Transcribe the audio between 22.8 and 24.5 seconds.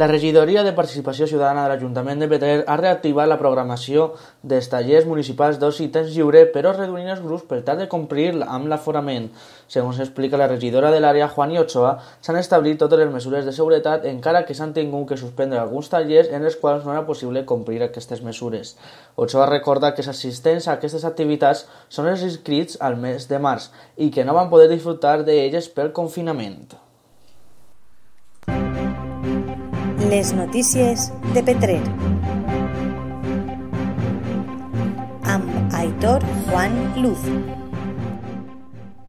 al mes de març i que no van